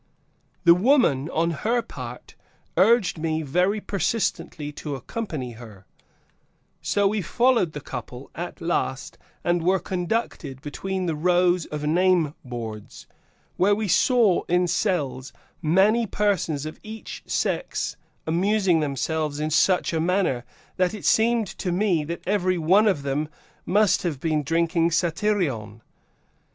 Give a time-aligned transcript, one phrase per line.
[0.63, 2.33] The woman, on her part,
[2.75, 5.85] urged me very persistently to accompany her,
[6.81, 12.33] so we followed the couple, at last, and were conducted between the rows of name
[12.43, 13.05] boards,
[13.57, 17.95] where we saw, in cells, many persons of each sex
[18.25, 20.45] amusing themselves in such a manner)
[20.77, 23.29] that it seemed to me that every one of them
[23.67, 25.81] must have been drinking satyrion.